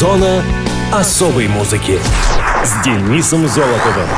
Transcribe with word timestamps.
Зона 0.00 0.42
особой 0.94 1.46
музыки 1.46 1.98
с 2.64 2.82
Денисом 2.82 3.46
Золотовым. 3.46 4.08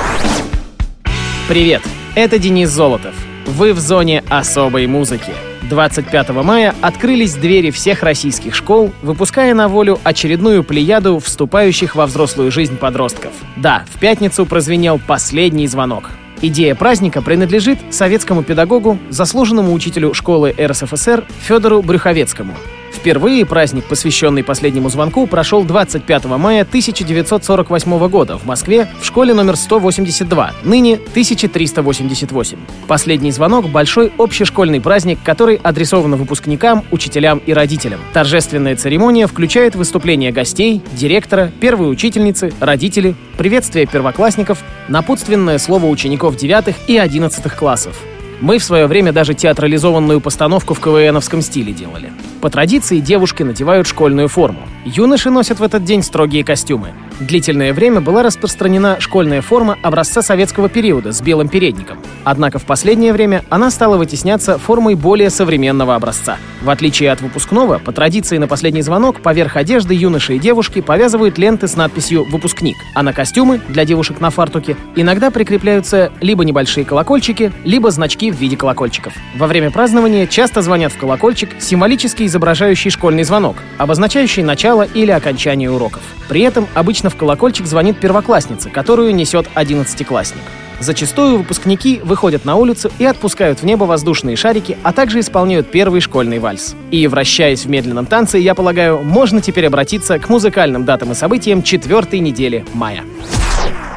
Привет, 1.48 1.82
это 2.14 2.38
Денис 2.38 2.70
Золотов. 2.70 3.16
Вы 3.46 3.72
в 3.72 3.80
зоне 3.80 4.22
особой 4.28 4.86
музыки. 4.86 5.32
25 5.68 6.28
мая 6.44 6.72
открылись 6.82 7.34
двери 7.34 7.72
всех 7.72 8.04
российских 8.04 8.54
школ, 8.54 8.92
выпуская 9.02 9.54
на 9.54 9.66
волю 9.66 9.98
очередную 10.04 10.62
плеяду 10.62 11.18
вступающих 11.18 11.96
во 11.96 12.06
взрослую 12.06 12.52
жизнь 12.52 12.76
подростков. 12.76 13.32
Да, 13.56 13.84
в 13.92 13.98
пятницу 13.98 14.46
прозвенел 14.46 15.00
последний 15.04 15.66
звонок. 15.66 16.10
Идея 16.42 16.76
праздника 16.76 17.22
принадлежит 17.22 17.80
советскому 17.90 18.44
педагогу, 18.44 19.00
заслуженному 19.10 19.72
учителю 19.72 20.14
школы 20.14 20.54
РСФСР 20.56 21.24
Федору 21.40 21.82
Брюховецкому. 21.82 22.54
Впервые 22.92 23.44
праздник, 23.46 23.84
посвященный 23.86 24.44
последнему 24.44 24.88
звонку, 24.88 25.26
прошел 25.26 25.64
25 25.64 26.24
мая 26.26 26.62
1948 26.62 28.08
года 28.08 28.38
в 28.38 28.44
Москве 28.44 28.88
в 29.00 29.04
школе 29.04 29.34
номер 29.34 29.56
182, 29.56 30.52
ныне 30.62 30.94
1388. 30.94 32.58
Последний 32.86 33.32
звонок— 33.32 33.68
большой 33.70 34.12
общешкольный 34.18 34.80
праздник, 34.80 35.18
который 35.24 35.56
адресован 35.56 36.14
выпускникам, 36.14 36.84
учителям 36.90 37.40
и 37.44 37.52
родителям. 37.52 38.00
Торжественная 38.12 38.76
церемония 38.76 39.26
включает 39.26 39.74
выступления 39.74 40.30
гостей, 40.30 40.82
директора, 40.92 41.50
первой 41.60 41.90
учительницы, 41.90 42.52
родителей, 42.60 43.16
приветствие 43.38 43.86
первоклассников, 43.86 44.58
напутственное 44.88 45.58
слово 45.58 45.86
учеников 45.86 46.36
9 46.36 46.74
и 46.86 46.98
11 46.98 47.52
классов. 47.56 47.96
Мы 48.42 48.58
в 48.58 48.64
свое 48.64 48.88
время 48.88 49.12
даже 49.12 49.34
театрализованную 49.34 50.20
постановку 50.20 50.74
в 50.74 50.80
КВНовском 50.80 51.42
стиле 51.42 51.72
делали. 51.72 52.12
По 52.40 52.50
традиции 52.50 52.98
девушки 52.98 53.44
надевают 53.44 53.86
школьную 53.86 54.26
форму. 54.26 54.58
Юноши 54.84 55.30
носят 55.30 55.60
в 55.60 55.62
этот 55.62 55.84
день 55.84 56.02
строгие 56.02 56.42
костюмы. 56.42 56.88
Длительное 57.20 57.72
время 57.72 58.00
была 58.00 58.24
распространена 58.24 58.96
школьная 58.98 59.42
форма 59.42 59.78
образца 59.80 60.22
советского 60.22 60.68
периода 60.68 61.12
с 61.12 61.20
белым 61.20 61.48
передником. 61.48 61.98
Однако 62.24 62.58
в 62.58 62.64
последнее 62.64 63.12
время 63.12 63.44
она 63.48 63.70
стала 63.70 63.96
вытесняться 63.96 64.58
формой 64.58 64.96
более 64.96 65.30
современного 65.30 65.94
образца. 65.94 66.36
В 66.62 66.70
отличие 66.70 67.12
от 67.12 67.20
выпускного, 67.20 67.78
по 67.78 67.92
традиции 67.92 68.38
на 68.38 68.48
последний 68.48 68.82
звонок 68.82 69.20
поверх 69.20 69.56
одежды 69.56 69.94
юноши 69.94 70.34
и 70.34 70.40
девушки 70.40 70.80
повязывают 70.80 71.38
ленты 71.38 71.68
с 71.68 71.76
надписью 71.76 72.24
«Выпускник», 72.24 72.76
а 72.96 73.04
на 73.04 73.12
костюмы 73.12 73.60
для 73.68 73.84
девушек 73.84 74.20
на 74.20 74.30
фартуке 74.30 74.76
иногда 74.96 75.30
прикрепляются 75.30 76.10
либо 76.20 76.44
небольшие 76.44 76.84
колокольчики, 76.84 77.52
либо 77.62 77.92
значки 77.92 78.31
в 78.34 78.38
виде 78.38 78.56
колокольчиков. 78.56 79.14
Во 79.36 79.46
время 79.46 79.70
празднования 79.70 80.26
часто 80.26 80.62
звонят 80.62 80.92
в 80.92 80.98
колокольчик, 80.98 81.50
символически 81.58 82.24
изображающий 82.24 82.90
школьный 82.90 83.24
звонок, 83.24 83.56
обозначающий 83.78 84.42
начало 84.42 84.82
или 84.82 85.10
окончание 85.10 85.70
уроков. 85.70 86.02
При 86.28 86.42
этом 86.42 86.66
обычно 86.74 87.10
в 87.10 87.16
колокольчик 87.16 87.66
звонит 87.66 87.98
первоклассница, 88.00 88.70
которую 88.70 89.14
несет 89.14 89.46
одиннадцатиклассник. 89.54 90.42
Зачастую 90.80 91.38
выпускники 91.38 92.00
выходят 92.02 92.44
на 92.44 92.56
улицу 92.56 92.90
и 92.98 93.04
отпускают 93.04 93.60
в 93.60 93.64
небо 93.64 93.84
воздушные 93.84 94.34
шарики, 94.34 94.76
а 94.82 94.92
также 94.92 95.20
исполняют 95.20 95.70
первый 95.70 96.00
школьный 96.00 96.40
вальс. 96.40 96.74
И, 96.90 97.06
вращаясь 97.06 97.64
в 97.64 97.68
медленном 97.68 98.04
танце, 98.04 98.38
я 98.38 98.56
полагаю, 98.56 99.00
можно 99.02 99.40
теперь 99.40 99.66
обратиться 99.66 100.18
к 100.18 100.28
музыкальным 100.28 100.84
датам 100.84 101.12
и 101.12 101.14
событиям 101.14 101.62
четвертой 101.62 102.18
недели 102.18 102.64
мая. 102.74 103.04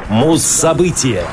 Муз-события 0.09 1.23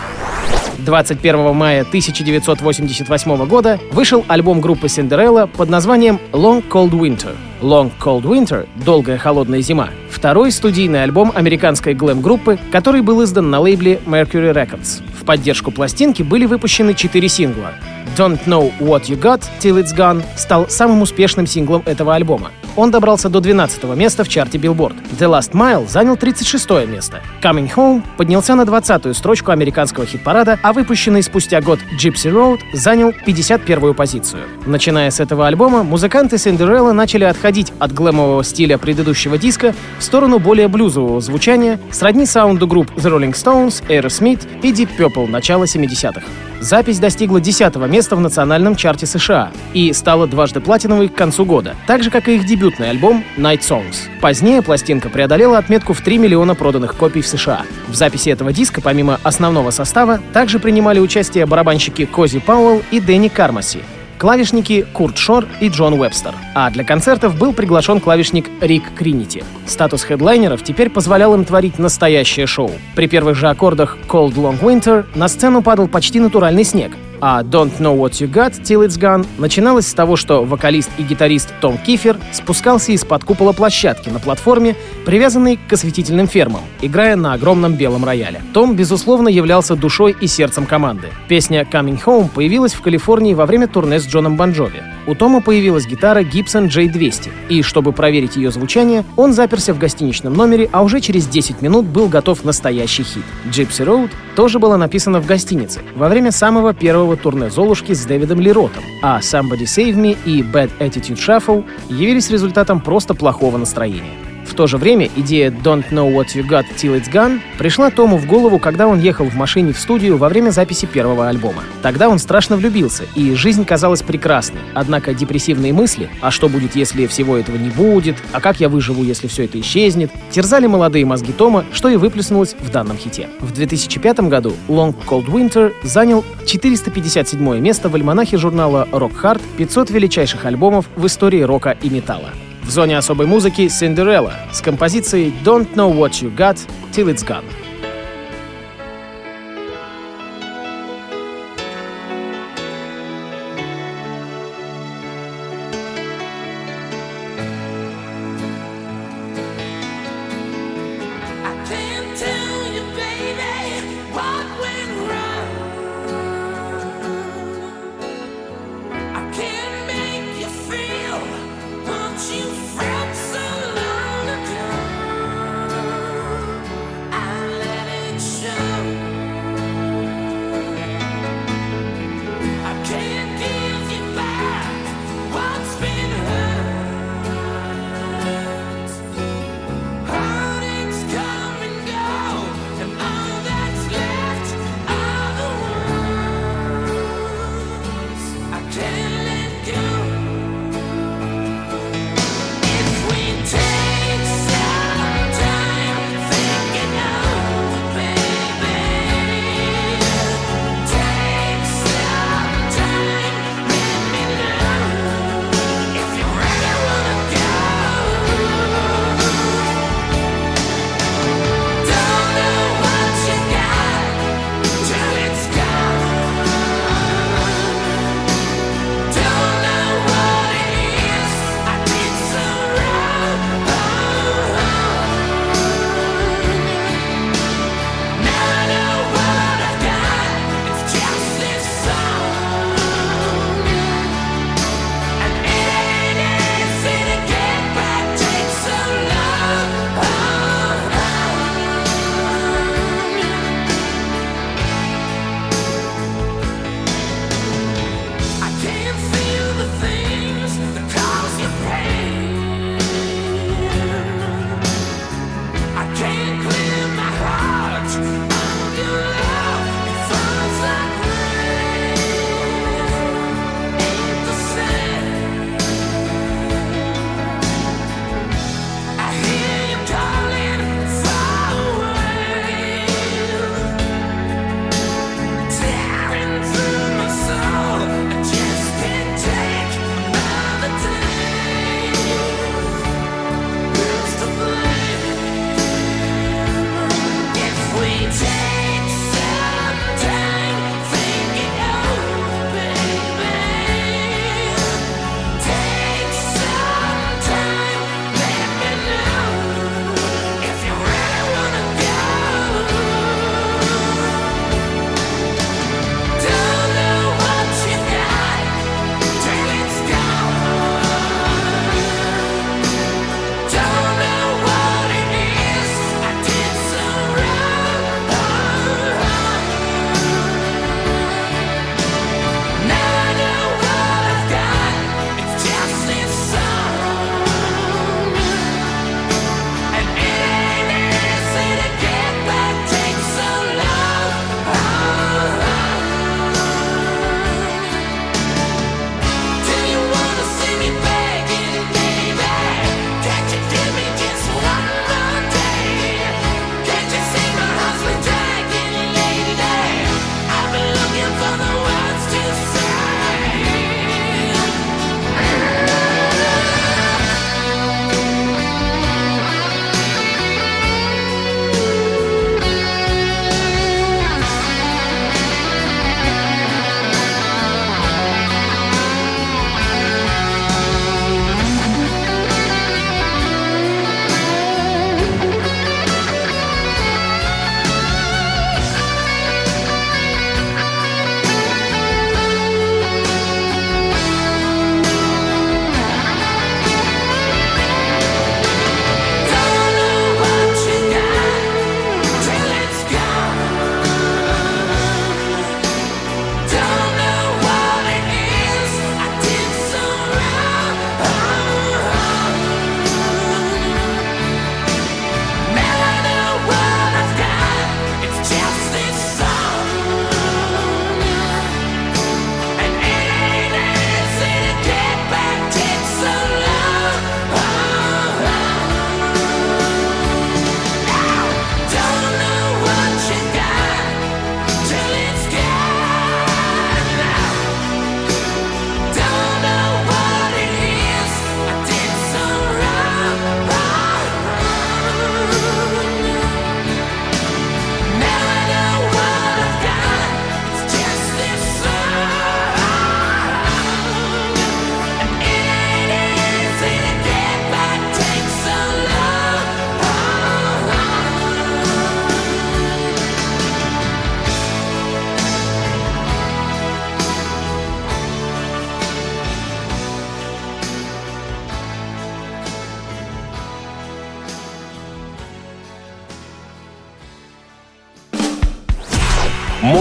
21 0.79 1.55
мая 1.55 1.83
1988 1.83 3.47
года 3.47 3.79
вышел 3.93 4.25
альбом 4.29 4.61
группы 4.61 4.87
Cinderella 4.87 5.47
под 5.47 5.69
названием 5.69 6.19
Long 6.33 6.67
Cold 6.69 6.91
Winter. 6.91 7.35
Long 7.63 7.93
Cold 8.01 8.25
Winter— 8.25 8.67
«Долгая 8.85 9.19
холодная 9.19 9.61
зима»— 9.61 9.91
второй 10.11 10.51
студийный 10.51 11.05
альбом 11.05 11.33
американской 11.33 11.95
глэм-группы, 11.95 12.59
который 12.73 13.03
был 13.03 13.23
издан 13.23 13.51
на 13.51 13.61
лейбле 13.61 14.01
Mercury 14.05 14.53
Records. 14.53 15.01
В 15.19 15.25
поддержку 15.25 15.71
пластинки 15.71 16.25
были 16.25 16.47
выпущены 16.47 16.95
четыре 16.95 17.29
сингла. 17.29 17.73
Don't 18.17 18.41
Know 18.47 18.73
What 18.81 19.05
You 19.05 19.19
Got 19.19 19.45
Till 19.61 19.81
It's 19.81 19.97
Gone 19.97 20.23
стал 20.37 20.69
самым 20.69 21.03
успешным 21.03 21.47
синглом 21.47 21.83
этого 21.87 22.15
альбома. 22.15 22.51
Он 22.75 22.91
добрался 22.91 23.29
до 23.29 23.41
12 23.41 23.85
места 23.97 24.25
в 24.25 24.29
чарте 24.29 24.57
Billboard. 24.57 24.97
The 25.19 25.29
Last 25.31 25.53
Mile 25.53 25.89
занял 25.89 26.17
36 26.17 26.89
место. 26.89 27.21
Coming 27.43 27.71
Home 27.75 28.03
поднялся 28.17 28.55
на 28.55 28.63
20-ю 28.63 29.13
строчку 29.13 29.51
американского 29.51 30.07
хит-парада, 30.07 30.59
а 30.63 30.73
выпущенный 30.73 31.23
спустя 31.23 31.61
год 31.61 31.81
Gypsy 32.01 32.33
Road 32.33 32.61
занял 32.73 33.11
51-ю 33.27 33.95
позицию. 33.95 34.43
Начиная 34.65 35.11
с 35.11 35.21
этого 35.21 35.47
альбома, 35.47 35.83
музыканты 35.83 36.37
Cinderella 36.37 36.93
начали 36.93 37.25
отходить 37.25 37.52
от 37.79 37.93
глэмового 37.93 38.43
стиля 38.45 38.79
предыдущего 38.79 39.39
диска 39.39 39.75
в 39.99 40.03
сторону 40.03 40.39
более 40.39 40.69
блюзового 40.69 41.21
звучания, 41.21 41.79
сродни 41.91 42.27
саунду 42.27 42.67
групп 42.67 42.91
The 42.97 43.11
Rolling 43.11 43.33
Stones, 43.33 43.83
Aerosmith 43.89 44.47
и 44.63 44.73
Deep 44.73 44.89
Purple 44.99 45.29
начала 45.29 45.65
70-х. 45.65 46.23
Запись 46.63 47.01
достигла 47.01 47.41
10 47.41 47.75
места 47.89 48.15
в 48.15 48.21
национальном 48.21 48.77
чарте 48.77 49.05
США 49.05 49.51
и 49.75 49.93
стала 49.93 50.29
дважды 50.29 50.61
платиновой 50.61 51.09
к 51.09 51.15
концу 51.15 51.45
года, 51.45 51.75
так 51.89 52.05
же, 52.05 52.11
как 52.11 52.29
и 52.29 52.37
их 52.37 52.47
дебютный 52.47 52.91
альбом 52.91 53.25
Night 53.37 53.61
Songs. 53.61 53.97
Позднее 54.21 54.63
пластинка 54.63 55.09
преодолела 55.09 55.59
отметку 55.59 55.93
в 55.93 56.01
3 56.01 56.19
миллиона 56.19 56.55
проданных 56.55 56.97
копий 56.97 57.21
в 57.21 57.27
США. 57.27 57.63
В 57.89 57.97
записи 57.97 58.29
этого 58.29 58.53
диска, 58.53 58.81
помимо 58.81 59.19
основного 59.25 59.73
состава, 59.73 60.21
также 60.33 60.61
принимали 60.61 61.01
участие 61.01 61.47
барабанщики 61.47 62.05
Кози 62.05 62.39
Пауэлл 62.39 62.83
и 62.93 63.01
Дэнни 63.01 63.27
Кармаси, 63.27 63.81
клавишники 64.23 64.87
Курт 64.93 65.19
Шор 65.19 65.47
и 65.61 65.69
Джон 65.69 65.95
Уэбстер. 65.95 66.33
А 66.55 66.71
для 66.71 66.85
концертов 66.85 67.37
был 67.37 67.53
приглашен 67.53 67.99
клавишник 67.99 68.49
Рик 68.61 68.85
Кринити. 68.97 69.43
Статус 69.67 70.05
хедлайнеров 70.05 70.63
теперь 70.63 70.91
позволял 70.91 71.35
им 71.35 71.45
творить 71.45 71.81
настоящее 71.81 72.47
шоу. 72.47 72.71
При 72.95 73.09
первых 73.09 73.35
же 73.35 73.49
аккордах 73.49 73.99
Cold 74.07 74.35
Long 74.35 74.61
Winter 74.61 75.07
на 75.17 75.27
сцену 75.27 75.61
падал 75.61 75.89
почти 75.89 76.21
натуральный 76.21 76.63
снег, 76.63 76.93
а 77.25 77.45
Don't 77.45 77.79
Know 77.79 77.97
What 77.97 78.21
You 78.21 78.29
Got 78.29 78.63
Till 78.63 78.85
It's 78.85 78.99
Gone 78.99 79.25
начиналась 79.39 79.87
с 79.87 79.95
того, 79.95 80.17
что 80.17 80.45
вокалист 80.45 80.91
и 80.99 81.05
гитарист 81.05 81.55
Том 81.61 81.79
Кифер 81.79 82.19
спускался 82.33 82.91
из-под 82.93 83.23
купола 83.23 83.53
площадки 83.53 84.09
на 84.09 84.19
платформе, 84.19 84.75
привязанной 85.07 85.57
к 85.57 85.73
осветительным 85.73 86.27
фермам, 86.27 86.63
играя 86.81 87.15
на 87.15 87.35
огромном 87.35 87.75
белом 87.75 88.05
рояле. 88.05 88.43
Том, 88.53 88.75
безусловно, 88.75 89.29
являлся 89.29 89.77
душой 89.77 90.17
и 90.21 90.27
сердцем 90.27 90.67
команды. 90.67 91.09
Песня 91.29 91.63
Coming 91.63 92.03
Home 92.05 92.29
появилась 92.29 92.75
в 92.75 92.83
Калифорнии 92.83 93.35
во 93.35 93.47
время 93.47 93.69
турне 93.69 94.01
с 94.01 94.07
Джоном 94.07 94.37
Бонджови. 94.37 94.83
У 95.13 95.15
Тома 95.15 95.43
появилась 95.43 95.87
гитара 95.87 96.23
Gibson 96.23 96.69
J200, 96.69 97.31
и 97.51 97.61
чтобы 97.61 97.93
проверить 97.93 98.37
ее 98.37 98.51
звучание, 98.51 99.05
он 99.15 99.35
заперся 99.35 99.75
в 99.75 99.79
гостиничном 99.79 100.33
номере, 100.33 100.71
а 100.73 100.83
уже 100.83 101.03
через 101.03 101.29
10 101.29 101.61
минут 101.61 101.85
был 101.85 102.09
готов 102.09 102.45
настоящий 102.45 103.03
хит. 103.03 103.23
Gypsy 103.45 103.85
Road 103.85 104.11
тоже 104.37 104.59
была 104.59 104.79
написана 104.79 105.21
в 105.21 105.27
гостинице 105.27 105.83
во 105.97 106.09
время 106.09 106.33
самого 106.33 106.73
первого 106.73 107.19
турне 107.19 107.51
«Золушки» 107.51 107.93
с 107.93 108.07
Дэвидом 108.07 108.41
Леротом, 108.41 108.85
а 109.03 109.21
«Somebody 109.21 109.65
Save 109.65 109.97
Me» 109.97 110.17
и 110.25 110.41
«Bad 110.41 110.71
Attitude 110.79 111.19
Shuffle» 111.19 111.63
явились 111.91 112.31
результатом 112.31 112.81
просто 112.81 113.13
плохого 113.13 113.59
настроения. 113.59 114.32
В 114.45 114.55
то 114.55 114.67
же 114.67 114.77
время 114.77 115.09
идея 115.17 115.51
«Don't 115.51 115.89
know 115.91 116.13
what 116.13 116.35
you 116.35 116.47
got 116.47 116.65
till 116.77 116.95
it's 117.01 117.11
gone» 117.11 117.41
пришла 117.59 117.91
Тому 117.91 118.17
в 118.19 118.27
голову, 118.27 118.59
когда 118.59 118.87
он 118.87 119.01
ехал 119.01 119.25
в 119.25 119.35
машине 119.35 119.73
в 119.73 119.79
студию 119.79 120.19
во 120.19 120.29
время 120.29 120.51
записи 120.51 120.87
первого 120.87 121.29
альбома. 121.29 121.65
Тогда 121.81 122.09
он 122.09 122.19
страшно 122.19 122.57
влюбился, 122.57 123.05
и 123.15 123.35
жизнь 123.35 123.65
казалась 123.65 124.03
прекрасной. 124.03 124.61
Однако 124.75 125.15
депрессивные 125.15 125.73
мысли 125.73 126.11
«А 126.21 126.31
что 126.31 126.49
будет, 126.49 126.77
если 126.77 127.07
всего 127.07 127.37
этого 127.37 127.57
не 127.57 127.71
будет?», 127.71 128.17
«А 128.33 128.41
как 128.41 128.61
я 128.61 128.69
выживу, 128.69 129.03
если 129.03 129.27
все 129.27 129.45
это 129.45 129.59
исчезнет?» 129.61 130.11
терзали 130.31 130.67
молодые 130.67 131.07
мозги 131.07 131.33
Тома, 131.33 131.65
что 131.73 131.89
и 131.89 131.97
выплеснулось 131.97 132.55
в 132.59 132.71
данном 132.71 132.97
хите. 132.97 133.29
В 133.41 133.53
2005 133.53 134.21
году 134.29 134.53
Long 134.69 134.95
Cold 135.07 135.27
Winter 135.27 135.73
занял 135.83 136.25
457 136.47 137.59
место 137.59 137.89
в 137.89 137.95
альманахе 137.95 138.37
журнала 138.37 138.87
Rock 138.93 139.13
Hard 139.23 139.41
500 139.57 139.91
величайших 139.91 140.45
альбомов 140.45 140.87
в 140.97 141.07
истории 141.07 141.41
рока 141.41 141.77
и 141.83 141.89
металла. 141.89 142.31
В 142.63 142.71
зоне 142.71 142.97
особой 142.97 143.27
музыки 143.27 143.63
Cinderella 143.63 144.35
с 144.53 144.61
композицией 144.61 145.33
Don't 145.45 145.75
Know 145.75 145.93
What 145.93 146.23
You 146.23 146.35
Got 146.35 146.59
Till 146.93 147.13
It's 147.13 147.27
Gone. 147.27 147.62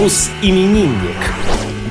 Мус-именинник. 0.01 1.15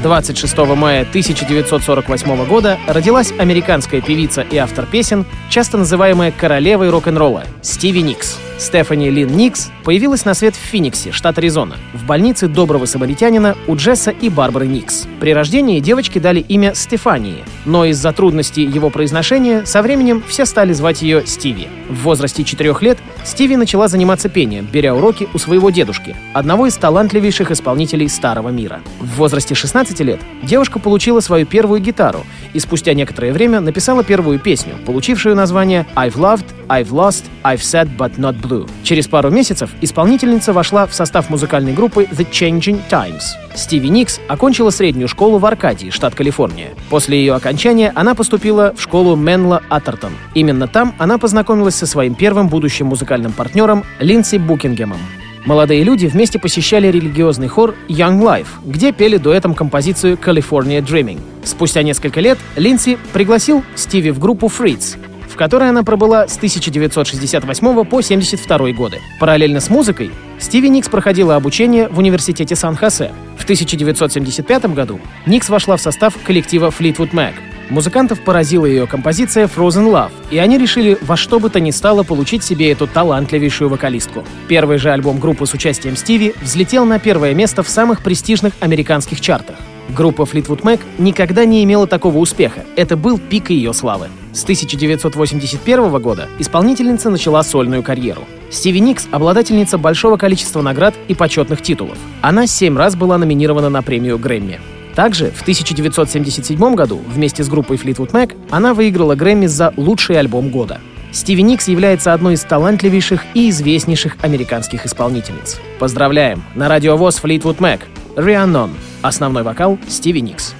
26 0.02 0.58
мая 0.74 1.02
1948 1.02 2.44
года 2.44 2.76
родилась 2.88 3.30
американская 3.38 4.00
певица 4.00 4.42
и 4.42 4.56
автор 4.56 4.84
песен, 4.84 5.24
часто 5.48 5.78
называемая 5.78 6.32
королевой 6.32 6.90
рок-н-ролла, 6.90 7.44
Стиви 7.62 8.02
Никс. 8.02 8.36
Стефани 8.60 9.08
Лин 9.08 9.34
Никс 9.38 9.70
появилась 9.84 10.26
на 10.26 10.34
свет 10.34 10.54
в 10.54 10.58
Финиксе, 10.58 11.12
штат 11.12 11.38
Аризона, 11.38 11.76
в 11.94 12.04
больнице 12.04 12.46
доброго 12.46 12.84
самаритянина 12.84 13.56
у 13.66 13.74
Джесса 13.74 14.10
и 14.10 14.28
Барбары 14.28 14.66
Никс. 14.66 15.06
При 15.18 15.32
рождении 15.32 15.80
девочке 15.80 16.20
дали 16.20 16.40
имя 16.40 16.74
Стефании, 16.74 17.44
но 17.64 17.86
из-за 17.86 18.12
трудностей 18.12 18.64
его 18.64 18.90
произношения 18.90 19.64
со 19.64 19.80
временем 19.80 20.22
все 20.28 20.44
стали 20.44 20.74
звать 20.74 21.00
ее 21.00 21.26
Стиви. 21.26 21.68
В 21.88 22.02
возрасте 22.02 22.44
4 22.44 22.76
лет 22.82 22.98
Стиви 23.24 23.56
начала 23.56 23.88
заниматься 23.88 24.28
пением, 24.28 24.68
беря 24.70 24.94
уроки 24.94 25.26
у 25.32 25.38
своего 25.38 25.70
дедушки, 25.70 26.14
одного 26.34 26.66
из 26.66 26.76
талантливейших 26.76 27.50
исполнителей 27.50 28.10
Старого 28.10 28.50
мира. 28.50 28.80
В 29.00 29.16
возрасте 29.16 29.54
16 29.54 29.98
лет 30.00 30.20
девушка 30.42 30.78
получила 30.78 31.20
свою 31.20 31.46
первую 31.46 31.80
гитару 31.80 32.26
и 32.52 32.58
спустя 32.58 32.92
некоторое 32.92 33.32
время 33.32 33.60
написала 33.60 34.04
первую 34.04 34.38
песню, 34.38 34.74
получившую 34.84 35.34
название 35.34 35.86
«I've 35.96 36.16
loved, 36.16 36.44
I've 36.68 36.90
lost, 36.90 37.24
I've 37.42 37.62
said 37.62 37.88
but 37.96 38.18
not 38.18 38.38
blue». 38.38 38.49
Blue. 38.50 38.68
Через 38.82 39.06
пару 39.06 39.30
месяцев 39.30 39.70
исполнительница 39.80 40.52
вошла 40.52 40.86
в 40.86 40.94
состав 40.94 41.30
музыкальной 41.30 41.72
группы 41.72 42.04
The 42.04 42.28
Changing 42.30 42.80
Times. 42.90 43.22
Стиви 43.54 43.88
Никс 43.88 44.20
окончила 44.28 44.70
среднюю 44.70 45.08
школу 45.08 45.38
в 45.38 45.46
Аркадии, 45.46 45.90
штат 45.90 46.14
Калифорния. 46.14 46.70
После 46.88 47.18
ее 47.18 47.34
окончания 47.34 47.92
она 47.94 48.14
поступила 48.14 48.74
в 48.76 48.82
школу 48.82 49.16
Менла 49.16 49.62
Атертон. 49.68 50.12
Именно 50.34 50.68
там 50.68 50.94
она 50.98 51.18
познакомилась 51.18 51.74
со 51.76 51.86
своим 51.86 52.14
первым 52.14 52.48
будущим 52.48 52.86
музыкальным 52.86 53.32
партнером 53.32 53.84
Линдси 53.98 54.36
Букингемом. 54.36 54.98
Молодые 55.46 55.84
люди 55.84 56.06
вместе 56.06 56.38
посещали 56.38 56.88
религиозный 56.88 57.48
хор 57.48 57.74
Young 57.88 58.20
Life, 58.20 58.48
где 58.64 58.92
пели 58.92 59.16
дуэтом 59.16 59.54
композицию 59.54 60.18
California 60.22 60.84
Dreaming. 60.84 61.18
Спустя 61.44 61.82
несколько 61.82 62.20
лет 62.20 62.38
Линдси 62.56 62.98
пригласил 63.14 63.64
Стиви 63.74 64.10
в 64.10 64.18
группу 64.18 64.48
Fritz, 64.48 64.98
которой 65.40 65.70
она 65.70 65.82
пробыла 65.82 66.28
с 66.28 66.36
1968 66.36 67.64
по 67.64 67.80
1972 67.80 68.72
годы. 68.72 68.98
Параллельно 69.18 69.60
с 69.60 69.70
музыкой 69.70 70.10
Стиви 70.38 70.68
Никс 70.68 70.90
проходила 70.90 71.34
обучение 71.34 71.88
в 71.88 71.98
университете 71.98 72.54
Сан-Хосе. 72.54 73.10
В 73.38 73.44
1975 73.44 74.66
году 74.74 75.00
Никс 75.24 75.48
вошла 75.48 75.78
в 75.78 75.80
состав 75.80 76.14
коллектива 76.24 76.68
Fleetwood 76.68 77.12
Mac. 77.12 77.32
Музыкантов 77.70 78.20
поразила 78.20 78.66
ее 78.66 78.86
композиция 78.86 79.46
Frozen 79.46 79.90
Love, 79.90 80.10
и 80.30 80.36
они 80.36 80.58
решили 80.58 80.98
во 81.00 81.16
что 81.16 81.40
бы 81.40 81.48
то 81.48 81.58
ни 81.58 81.70
стало 81.70 82.02
получить 82.02 82.44
себе 82.44 82.70
эту 82.70 82.86
талантливейшую 82.86 83.70
вокалистку. 83.70 84.26
Первый 84.46 84.76
же 84.76 84.90
альбом 84.90 85.20
группы 85.20 85.46
с 85.46 85.54
участием 85.54 85.96
Стиви 85.96 86.34
взлетел 86.42 86.84
на 86.84 86.98
первое 86.98 87.32
место 87.32 87.62
в 87.62 87.68
самых 87.70 88.02
престижных 88.02 88.52
американских 88.60 89.22
чартах. 89.22 89.56
Группа 89.88 90.22
Fleetwood 90.24 90.60
Mac 90.64 90.80
никогда 90.98 91.46
не 91.46 91.64
имела 91.64 91.86
такого 91.86 92.18
успеха. 92.18 92.66
Это 92.76 92.98
был 92.98 93.18
пик 93.18 93.48
ее 93.48 93.72
славы. 93.72 94.08
С 94.32 94.44
1981 94.44 96.00
года 96.00 96.28
исполнительница 96.38 97.10
начала 97.10 97.42
сольную 97.42 97.82
карьеру. 97.82 98.22
Стиви 98.50 98.80
Никс— 98.80 99.08
обладательница 99.10 99.76
большого 99.76 100.16
количества 100.16 100.62
наград 100.62 100.94
и 101.08 101.14
почетных 101.14 101.62
титулов. 101.62 101.98
Она 102.20 102.46
семь 102.46 102.76
раз 102.76 102.94
была 102.94 103.18
номинирована 103.18 103.70
на 103.70 103.82
премию 103.82 104.18
Грэмми. 104.18 104.60
Также 104.94 105.30
в 105.30 105.42
1977 105.42 106.74
году 106.74 107.00
вместе 107.08 107.42
с 107.42 107.48
группой 107.48 107.76
Fleetwood 107.76 108.12
Mac 108.12 108.36
она 108.50 108.74
выиграла 108.74 109.14
Грэмми 109.14 109.46
за 109.46 109.72
лучший 109.76 110.18
альбом 110.18 110.50
года. 110.50 110.80
Стиви 111.12 111.42
Никс 111.42 111.66
является 111.66 112.12
одной 112.12 112.34
из 112.34 112.42
талантливейших 112.42 113.24
и 113.34 113.50
известнейших 113.50 114.16
американских 114.22 114.86
исполнительниц. 114.86 115.58
Поздравляем! 115.80 116.44
На 116.54 116.68
радиовоз 116.68 117.20
Fleetwood 117.22 117.58
Mac. 117.58 117.80
Rhiannon. 118.14 118.70
Основной 119.02 119.42
вокал 119.42 119.78
Стиви 119.88 120.20
Никс. 120.20 120.54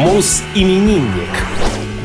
Мус-именинник. 0.00 1.28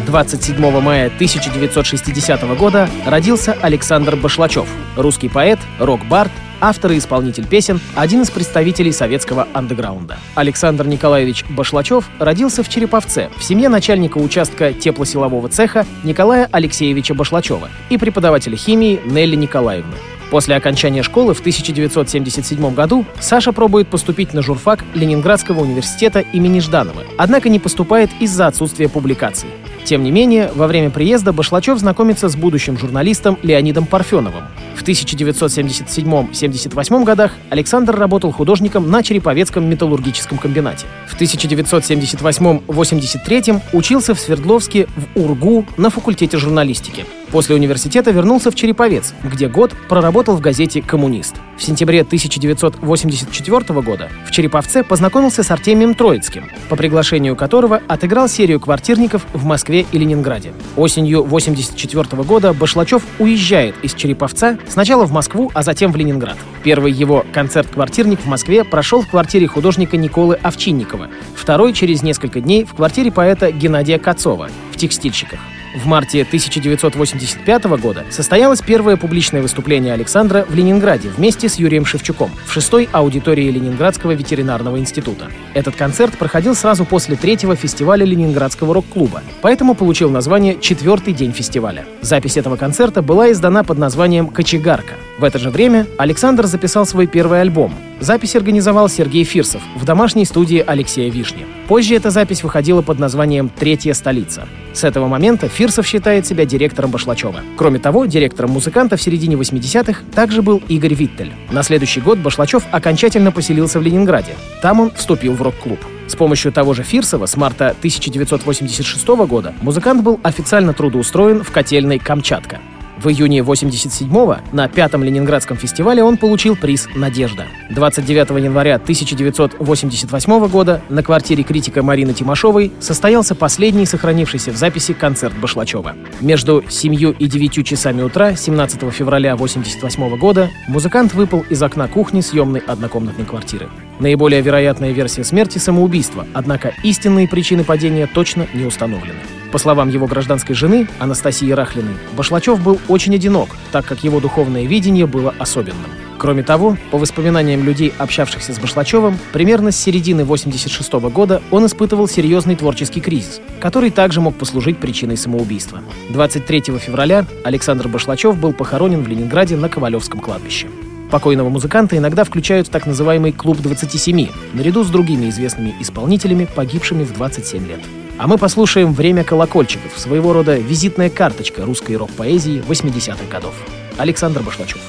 27 0.06 0.82
мая 0.82 1.06
1960 1.06 2.58
года 2.58 2.90
родился 3.06 3.54
Александр 3.62 4.18
Башлачев, 4.18 4.68
русский 4.98 5.30
поэт, 5.30 5.60
рок-бард, 5.80 6.32
автор 6.66 6.94
и 6.94 6.98
исполнитель 6.98 7.46
песен, 7.46 7.80
один 7.94 8.24
из 8.24 8.32
представителей 8.32 8.92
советского 8.92 9.48
андеграунда. 9.54 10.18
Александр 10.34 10.88
Николаевич 10.88 11.46
Башлачев 11.48 12.10
родился 12.18 12.64
в 12.64 12.70
Череповце 12.70 13.30
в 13.38 13.44
семье 13.44 13.70
начальника 13.70 14.18
участка 14.18 14.74
теплосилового 14.74 15.48
цеха 15.48 15.86
Николая 16.04 16.50
Алексеевича 16.52 17.14
Башлачева 17.14 17.70
и 17.90 18.00
преподавателя 18.00 18.58
химии 18.58 19.00
Нелли 19.06 19.36
Николаевны. 19.36 19.94
После 20.32 20.56
окончания 20.56 21.04
школы 21.04 21.36
в 21.36 21.40
1977 21.40 22.74
году 22.74 23.06
Саша 23.20 23.52
пробует 23.52 23.88
поступить 23.88 24.34
на 24.34 24.42
журфак 24.42 24.84
Ленинградского 24.96 25.62
университета 25.62 26.22
имени 26.22 26.60
Жданова, 26.60 27.04
однако 27.18 27.48
не 27.48 27.60
поступает 27.60 28.10
из-за 28.20 28.48
отсутствия 28.48 28.90
публикаций. 28.90 29.50
Тем 29.86 30.04
не 30.04 30.10
менее, 30.10 30.52
во 30.56 30.66
время 30.66 30.90
приезда 30.90 31.32
Башлачев 31.32 31.78
знакомится 31.78 32.28
с 32.28 32.36
будущим 32.36 32.76
журналистом 32.76 33.38
Леонидом 33.44 33.86
Парфеновым. 33.86 34.46
В 34.76 34.82
1977-78 34.84 37.04
годах 37.04 37.34
Александр 37.52 37.96
работал 37.96 38.32
художником 38.32 38.90
на 38.90 39.04
Череповецком 39.04 39.70
металлургическом 39.70 40.40
комбинате. 40.40 40.88
В 41.08 41.22
1978-83 41.22 43.62
учился 43.74 44.16
в 44.16 44.20
Свердловске 44.20 44.88
в 44.96 45.20
УРГУ 45.20 45.68
на 45.78 45.92
факультете 45.92 46.40
журналистики. 46.40 47.06
После 47.32 47.56
университета 47.56 48.12
вернулся 48.12 48.50
в 48.50 48.56
Череповец, 48.56 49.14
где 49.24 49.50
год 49.50 49.74
проработал 49.90 50.38
в 50.38 50.42
газете 50.42 50.82
«Коммунист». 50.82 51.36
В 51.58 51.64
сентябре 51.64 52.02
1984 52.02 53.82
года 53.82 54.10
в 54.26 54.32
Череповце 54.32 54.84
познакомился 54.84 55.44
с 55.44 55.52
Артемием 55.52 55.96
Троицким, 55.96 56.50
по 56.70 56.76
приглашению 56.76 57.36
которого 57.36 57.82
отыграл 57.88 58.30
серию 58.30 58.60
квартирников 58.60 59.26
в 59.34 59.46
Москве 59.46 59.75
и 59.82 59.98
Ленинграде. 59.98 60.54
Осенью 60.78 61.20
1984 61.20 62.24
года 62.24 62.54
Башлачев 62.54 63.04
уезжает 63.20 63.76
из 63.84 63.94
Череповца 63.94 64.58
сначала 64.70 65.06
в 65.06 65.12
Москву, 65.12 65.52
а 65.54 65.64
затем 65.64 65.92
в 65.92 65.96
Ленинград. 65.96 66.38
Первый 66.64 66.92
его 66.92 67.26
концерт-квартирник 67.34 68.20
в 68.20 68.28
Москве 68.28 68.64
прошел 68.64 69.02
в 69.02 69.10
квартире 69.10 69.48
художника 69.48 69.98
Николы 69.98 70.36
Овчинникова, 70.36 71.10
второй 71.36 71.74
через 71.74 72.04
несколько 72.04 72.42
дней 72.42 72.66
в 72.66 72.74
квартире 72.74 73.12
поэта 73.12 73.52
Геннадия 73.52 74.00
Кацова 74.00 74.50
в 74.72 74.78
«Текстильщиках». 74.78 75.40
В 75.76 75.88
марте 75.88 76.22
1985 76.22 77.66
года 77.82 78.06
состоялось 78.10 78.62
первое 78.62 78.96
публичное 78.96 79.42
выступление 79.42 79.94
Александра 79.94 80.46
в 80.48 80.56
Ленинграде 80.56 81.10
вместе 81.10 81.50
с 81.50 81.56
Юрием 81.56 81.86
Шевчуком 81.86 82.32
в 82.46 82.54
шестой 82.54 82.88
аудитории 82.94 83.52
Ленинградского 83.52 84.14
ветеринарного 84.14 84.80
института. 84.80 85.26
Этот 85.54 85.76
концерт 85.76 86.18
проходил 86.18 86.56
сразу 86.56 86.86
после 86.86 87.18
третьего 87.18 87.58
фестиваля 87.58 88.06
Ленинградского 88.06 88.74
рок-клуба, 88.74 89.22
поэтому 89.42 89.76
получил 89.76 90.10
название 90.10 90.58
«Четвертый 90.62 91.14
день 91.14 91.34
фестиваля». 91.34 91.84
Запись 92.00 92.38
этого 92.38 92.56
концерта 92.56 93.02
была 93.02 93.30
издана 93.34 93.64
под 93.64 93.78
названием 93.78 94.30
«Кочегарка». 94.30 94.94
В 95.18 95.24
это 95.26 95.40
же 95.40 95.50
время 95.50 95.88
Александр 95.98 96.46
записал 96.46 96.86
свой 96.86 97.08
первый 97.08 97.42
альбом. 97.42 97.74
Запись 98.00 98.36
организовал 98.36 98.90
Сергей 98.90 99.24
Фирсов 99.24 99.62
в 99.76 99.86
домашней 99.86 100.26
студии 100.26 100.64
Алексея 100.66 101.10
Вишни. 101.10 101.46
Позже 101.68 101.96
эта 101.96 102.10
запись 102.10 102.44
выходила 102.44 102.82
под 102.82 103.00
названием 103.00 103.50
«Третья 103.50 103.94
столица». 103.94 104.48
С 104.74 104.84
этого 104.84 105.08
момента 105.08 105.48
Фирсов 105.48 105.65
считает 105.86 106.26
себя 106.26 106.46
директором 106.46 106.92
Башлачева. 106.92 107.42
Кроме 107.58 107.80
того, 107.80 108.06
директором 108.06 108.52
музыканта 108.52 108.98
в 108.98 109.02
середине 109.02 109.36
80-х 109.36 110.02
также 110.14 110.42
был 110.42 110.62
Игорь 110.68 110.94
Виттель. 110.94 111.32
На 111.52 111.64
следующий 111.64 112.02
год 112.02 112.20
Башлачев 112.20 112.64
окончательно 112.72 113.32
поселился 113.32 113.80
в 113.80 113.84
Ленинграде. 113.84 114.34
Там 114.62 114.80
он 114.80 114.92
вступил 114.92 115.34
в 115.34 115.42
рок-клуб. 115.42 115.80
С 116.08 116.16
помощью 116.16 116.52
того 116.52 116.74
же 116.74 116.84
Фирсова 116.84 117.26
с 117.26 117.36
марта 117.36 117.70
1986 117.70 119.08
года 119.08 119.54
музыкант 119.62 120.04
был 120.04 120.20
официально 120.24 120.74
трудоустроен 120.74 121.44
в 121.44 121.52
котельной 121.52 122.00
«Камчатка». 122.00 122.60
В 122.98 123.10
июне 123.10 123.40
87-го 123.40 124.38
на 124.54 124.68
пятом 124.68 125.04
Ленинградском 125.04 125.58
фестивале 125.58 126.04
он 126.04 126.18
получил 126.18 126.56
приз 126.56 126.88
«Надежда». 126.96 127.46
29 127.72 128.44
января 128.44 128.76
1988 128.76 130.48
года 130.48 130.82
на 130.90 131.04
квартире 131.04 131.44
критика 131.44 131.84
Марины 131.84 132.14
Тимошовой 132.14 132.72
состоялся 132.80 133.36
последний 133.36 133.86
сохранившийся 133.86 134.52
в 134.52 134.56
записи 134.56 134.94
концерт 134.94 135.36
Башлачева. 135.38 135.96
Между 136.22 136.64
7 136.68 136.96
и 137.20 137.28
9 137.28 137.66
часами 137.66 138.02
утра 138.02 138.36
17 138.36 138.82
февраля 138.94 139.34
1988 139.34 140.18
года 140.18 140.50
музыкант 140.68 141.14
выпал 141.14 141.46
из 141.50 141.62
окна 141.62 141.88
кухни 141.88 142.22
съемной 142.22 142.62
однокомнатной 142.62 143.26
квартиры. 143.26 143.70
Наиболее 144.00 144.42
вероятная 144.42 144.92
версия 144.92 145.24
смерти— 145.24 145.58
самоубийство, 145.60 146.26
однако 146.34 146.74
истинные 146.84 147.28
причины 147.28 147.64
падения 147.64 148.08
точно 148.08 148.48
не 148.54 148.66
установлены. 148.66 149.20
По 149.56 149.60
словам 149.60 149.88
его 149.88 150.06
гражданской 150.06 150.54
жены, 150.54 150.86
Анастасии 151.00 151.50
Рахлиной, 151.50 151.94
Башлачев 152.18 152.62
был 152.62 152.78
очень 152.90 153.16
одинок, 153.16 153.48
так 153.72 153.86
как 153.86 154.04
его 154.04 154.20
духовное 154.20 154.66
видение 154.66 155.06
было 155.08 155.34
особенным. 155.40 155.88
Кроме 156.18 156.44
того, 156.44 156.76
по 156.92 156.98
воспоминаниям 156.98 157.64
людей, 157.64 157.94
общавшихся 157.98 158.54
с 158.54 158.60
Башлачевым, 158.60 159.18
примерно 159.32 159.72
с 159.72 159.78
середины 159.78 160.26
86 160.26 160.96
-го 160.96 161.10
года 161.10 161.42
он 161.52 161.66
испытывал 161.68 162.10
серьезный 162.10 162.58
творческий 162.58 163.00
кризис, 163.00 163.40
который 163.62 163.92
также 163.92 164.20
мог 164.20 164.36
послужить 164.36 164.78
причиной 164.78 165.16
самоубийства. 165.16 165.80
23 166.10 166.78
февраля 166.78 167.26
Александр 167.46 167.88
Башлачев 167.88 168.38
был 168.38 168.52
похоронен 168.52 169.04
в 169.04 169.08
Ленинграде 169.08 169.56
на 169.56 169.70
Ковалевском 169.70 170.20
кладбище. 170.20 170.68
Покойного 171.12 171.48
музыканта 171.48 171.98
иногда 171.98 172.26
включают 172.26 172.68
в 172.68 172.72
так 172.72 172.86
называемый 172.86 173.32
«Клуб 173.32 173.60
27», 173.60 174.30
наряду 174.54 174.84
с 174.84 174.90
другими 174.90 175.30
известными 175.30 175.74
исполнителями, 175.80 176.46
погибшими 176.54 177.06
в 177.06 177.14
27 177.14 177.68
лет. 177.68 177.80
А 178.18 178.28
мы 178.28 178.38
послушаем 178.38 178.94
«Время 178.94 179.26
колокольчиков», 179.26 180.00
своего 180.00 180.32
рода 180.32 180.58
визитная 180.58 181.10
карточка 181.10 181.66
русской 181.66 181.98
рок-поэзии 181.98 182.64
80-х 182.66 183.26
годов. 183.30 183.54
Александр 183.98 184.42
Башлачев. 184.42 184.80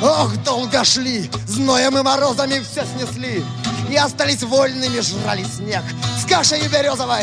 Ох, 0.00 0.36
долго 0.44 0.84
шли, 0.84 1.28
зноем 1.48 1.98
и 1.98 2.02
морозами 2.02 2.60
все 2.60 2.84
снесли. 2.84 3.42
И 3.90 3.96
остались 3.96 4.42
вольными, 4.42 5.00
жрали 5.00 5.44
снег. 5.44 5.82
С 6.20 6.26
кашей 6.26 6.66
березовой 6.68 7.22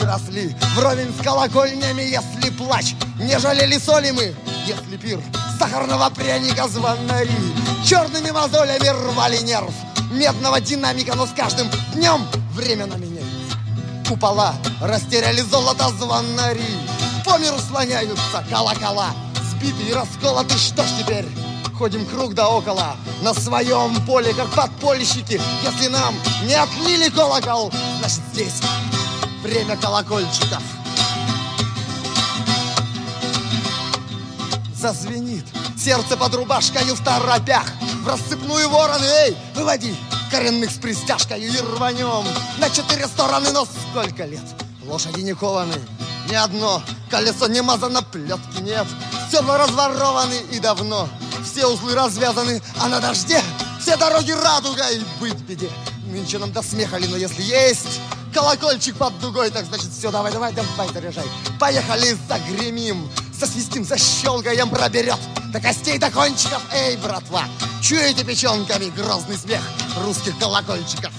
и 0.00 0.04
росли. 0.04 0.54
Вровень 0.74 1.12
с 1.12 1.22
колокольнями, 1.22 2.02
если 2.02 2.50
плач 2.50 2.94
Не 3.18 3.38
жалели 3.38 3.78
соли 3.78 4.10
мы, 4.10 4.34
если 4.66 4.96
пир 4.96 5.20
Сахарного 5.58 6.10
пряника 6.10 6.68
звонари 6.68 7.30
Черными 7.84 8.30
мозолями 8.30 8.88
рвали 8.88 9.38
нерв. 9.38 9.72
Медного 10.10 10.60
динамика, 10.60 11.14
но 11.14 11.26
с 11.26 11.30
каждым 11.30 11.68
днем 11.94 12.26
Время 12.52 12.86
на 12.86 12.94
меняется 12.94 13.28
Купола 14.08 14.54
растеряли 14.80 15.40
золото 15.40 15.88
звонари 15.98 16.78
По 17.24 17.38
миру 17.38 17.58
слоняются 17.58 18.44
колокола. 18.50 19.10
Сбитые 19.50 19.90
и 19.90 19.92
расколоты, 19.92 20.56
что 20.56 20.82
ж 20.82 20.86
теперь? 21.00 21.26
Ходим 21.78 22.04
круг 22.06 22.34
да 22.34 22.48
около 22.48 22.96
на 23.22 23.32
своем 23.32 24.04
поле, 24.04 24.34
как 24.34 24.50
подпольщики. 24.50 25.40
Если 25.62 25.86
нам 25.86 26.12
не 26.44 26.54
отлили 26.54 27.08
колокол, 27.08 27.70
значит 28.00 28.20
здесь 28.32 28.60
время 29.44 29.76
колокольчиков. 29.76 30.60
Зазвенит 34.74 35.44
сердце 35.76 36.16
под 36.16 36.34
рубашкою 36.34 36.96
в 36.96 37.04
торопях. 37.04 37.66
В 38.02 38.08
рассыпную 38.08 38.68
вороны, 38.68 39.04
эй, 39.04 39.36
выводи 39.54 39.94
коренных 40.32 40.72
с 40.72 40.78
пристяжкой 40.78 41.42
и 41.42 41.60
рванем 41.60 42.24
на 42.58 42.70
четыре 42.70 43.06
стороны, 43.06 43.52
но 43.52 43.64
сколько 43.64 44.24
лет 44.24 44.42
лошади 44.84 45.20
не 45.20 45.34
кованы, 45.34 45.76
ни 46.28 46.34
одно 46.34 46.82
колесо 47.08 47.46
не 47.46 47.62
мазано, 47.62 48.02
плетки 48.02 48.62
нет, 48.62 48.86
седла 49.30 49.58
разворованы 49.58 50.40
и 50.50 50.58
давно 50.58 51.08
все 51.58 51.66
узлы 51.66 51.96
развязаны, 51.96 52.62
а 52.80 52.88
на 52.88 53.00
дожде 53.00 53.42
все 53.80 53.96
дороги 53.96 54.30
радуга 54.30 54.88
и 54.90 55.00
быть 55.18 55.40
беде. 55.40 55.68
Нынче 56.06 56.38
нам 56.38 56.52
до 56.52 56.62
смеха 56.62 56.98
ли, 56.98 57.08
но 57.08 57.16
если 57.16 57.42
есть 57.42 58.00
колокольчик 58.32 58.96
под 58.96 59.18
дугой, 59.18 59.50
так 59.50 59.64
значит 59.64 59.88
все, 59.90 60.12
давай, 60.12 60.30
давай, 60.30 60.52
давай, 60.52 60.88
заряжай. 60.92 61.24
Поехали, 61.58 62.16
загремим, 62.28 63.10
засвистим, 63.32 63.84
защелкаем, 63.84 64.70
проберет 64.70 65.18
до 65.52 65.60
костей, 65.60 65.98
до 65.98 66.12
кончиков. 66.12 66.62
Эй, 66.72 66.96
братва, 66.96 67.42
чуете 67.82 68.22
печенками 68.22 68.90
грозный 68.90 69.36
смех 69.36 69.62
русских 70.04 70.38
колокольчиков? 70.38 71.10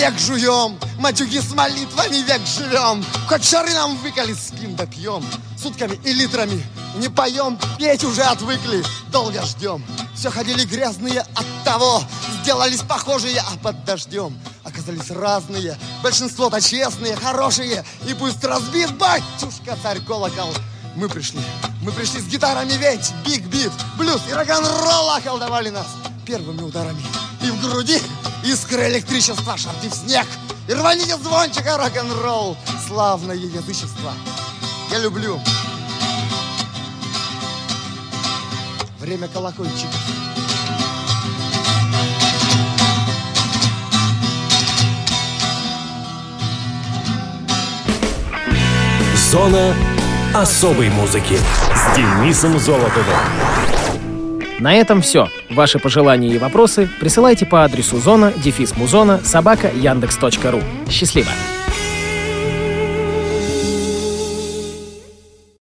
Век 0.00 0.18
жуем, 0.18 0.80
матюги 0.98 1.40
с 1.40 1.52
молитвами 1.52 2.24
век 2.26 2.40
живем. 2.46 3.04
Хоть 3.28 3.44
шары 3.44 3.74
нам 3.74 3.98
выколи, 3.98 4.32
спим 4.32 4.74
да 4.74 4.86
пьем. 4.86 5.22
Сутками 5.62 6.00
и 6.02 6.14
литрами 6.14 6.64
Не 6.96 7.10
поем, 7.10 7.58
петь 7.78 8.02
уже 8.02 8.22
отвыкли, 8.22 8.82
долго 9.12 9.44
ждем. 9.44 9.84
Все 10.14 10.30
ходили 10.30 10.64
грязные 10.64 11.20
от 11.20 11.44
того, 11.66 12.02
сделались 12.40 12.80
похожие, 12.80 13.40
а 13.40 13.58
под 13.62 13.84
дождем 13.84 14.38
оказались 14.64 15.10
разные. 15.10 15.76
Большинство-то 16.02 16.62
честные, 16.62 17.14
хорошие, 17.14 17.84
и 18.08 18.14
пусть 18.14 18.42
разбит 18.42 18.96
батюшка 18.96 19.76
царь 19.82 20.00
колокол. 20.00 20.54
Мы 20.96 21.10
пришли, 21.10 21.42
мы 21.82 21.92
пришли 21.92 22.22
с 22.22 22.24
гитарами 22.24 22.72
ведь, 22.72 23.12
биг 23.26 23.44
бит, 23.48 23.72
блюз 23.98 24.22
и 24.30 24.32
рок-н-ролл 24.32 25.10
околдовали 25.10 25.68
нас 25.68 25.88
первыми 26.24 26.62
ударами. 26.62 27.02
И 27.42 27.50
в 27.50 27.60
груди 27.60 28.00
искры 28.44 28.88
электричества, 28.88 29.56
шапки 29.56 29.88
в 29.88 29.94
снег. 29.94 30.26
И 30.68 30.72
рваните 30.72 31.16
звончика 31.16 31.76
рок-н-ролл, 31.76 32.56
славное 32.86 33.36
язычество. 33.36 34.12
Я 34.90 34.98
люблю 34.98 35.40
время 38.98 39.28
колокольчиков. 39.28 40.00
Зона 49.30 49.74
особой 50.34 50.90
музыки 50.90 51.38
с 51.74 51.96
Денисом 51.96 52.58
Золотовым. 52.58 53.59
На 54.60 54.74
этом 54.74 55.00
все. 55.00 55.28
Ваши 55.48 55.78
пожелания 55.78 56.28
и 56.28 56.38
вопросы 56.38 56.88
присылайте 57.00 57.46
по 57.46 57.64
адресу 57.64 57.98
зона 57.98 58.32
дефис 58.36 58.76
музона 58.76 59.20
собака 59.24 59.70
яндекс.ру. 59.74 60.60
Счастливо! 60.88 61.30